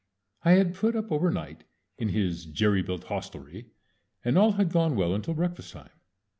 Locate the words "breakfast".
5.35-5.73